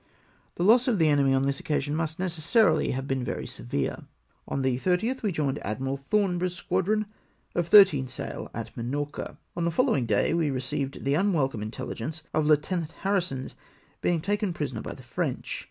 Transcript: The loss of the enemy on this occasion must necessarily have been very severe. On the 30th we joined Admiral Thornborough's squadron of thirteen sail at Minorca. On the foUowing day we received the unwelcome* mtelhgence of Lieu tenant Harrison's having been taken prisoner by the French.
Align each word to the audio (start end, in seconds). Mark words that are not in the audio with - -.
The 0.55 0.63
loss 0.63 0.87
of 0.87 0.97
the 0.97 1.09
enemy 1.09 1.31
on 1.31 1.43
this 1.43 1.59
occasion 1.59 1.95
must 1.95 2.17
necessarily 2.17 2.89
have 2.89 3.07
been 3.07 3.23
very 3.23 3.45
severe. 3.45 4.05
On 4.47 4.63
the 4.63 4.79
30th 4.79 5.21
we 5.21 5.31
joined 5.31 5.59
Admiral 5.63 5.95
Thornborough's 5.95 6.55
squadron 6.55 7.05
of 7.53 7.67
thirteen 7.67 8.07
sail 8.07 8.49
at 8.51 8.75
Minorca. 8.75 9.37
On 9.55 9.63
the 9.63 9.69
foUowing 9.69 10.07
day 10.07 10.33
we 10.33 10.49
received 10.49 11.03
the 11.03 11.13
unwelcome* 11.13 11.69
mtelhgence 11.69 12.23
of 12.33 12.47
Lieu 12.47 12.57
tenant 12.57 12.93
Harrison's 13.03 13.51
having 13.97 14.13
been 14.15 14.21
taken 14.21 14.53
prisoner 14.53 14.81
by 14.81 14.95
the 14.95 15.03
French. 15.03 15.59